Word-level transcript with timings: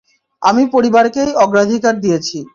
আমি 0.41 0.63
পরিবারকেই 0.73 1.31
অগ্রাধিকার 1.43 1.95
দিয়েছি। 1.99 2.37